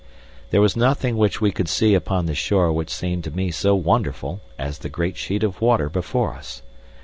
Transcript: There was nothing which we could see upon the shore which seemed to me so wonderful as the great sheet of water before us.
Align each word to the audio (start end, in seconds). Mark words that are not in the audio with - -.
There 0.49 0.61
was 0.61 0.75
nothing 0.75 1.15
which 1.15 1.41
we 1.41 1.51
could 1.51 1.69
see 1.69 1.93
upon 1.93 2.25
the 2.25 2.33
shore 2.33 2.71
which 2.73 2.89
seemed 2.89 3.23
to 3.25 3.29
me 3.29 3.51
so 3.51 3.75
wonderful 3.75 4.41
as 4.57 4.79
the 4.79 4.89
great 4.89 5.15
sheet 5.15 5.43
of 5.43 5.61
water 5.61 5.89
before 5.89 6.33
us. 6.33 6.63